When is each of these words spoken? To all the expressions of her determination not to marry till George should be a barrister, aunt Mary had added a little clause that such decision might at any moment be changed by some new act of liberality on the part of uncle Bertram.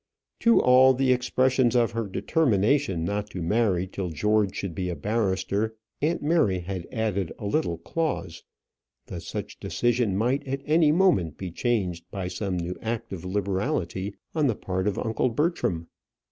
To 0.39 0.59
all 0.59 0.95
the 0.95 1.13
expressions 1.13 1.75
of 1.75 1.91
her 1.91 2.07
determination 2.07 3.05
not 3.05 3.29
to 3.29 3.41
marry 3.43 3.85
till 3.85 4.09
George 4.09 4.55
should 4.55 4.73
be 4.73 4.89
a 4.89 4.95
barrister, 4.95 5.75
aunt 6.01 6.23
Mary 6.23 6.57
had 6.61 6.87
added 6.91 7.31
a 7.37 7.45
little 7.45 7.77
clause 7.77 8.41
that 9.05 9.21
such 9.21 9.59
decision 9.59 10.17
might 10.17 10.43
at 10.47 10.63
any 10.65 10.91
moment 10.91 11.37
be 11.37 11.51
changed 11.51 12.09
by 12.09 12.29
some 12.29 12.57
new 12.57 12.75
act 12.81 13.13
of 13.13 13.23
liberality 13.23 14.15
on 14.33 14.47
the 14.47 14.55
part 14.55 14.87
of 14.87 14.97
uncle 14.97 15.29
Bertram. 15.29 15.87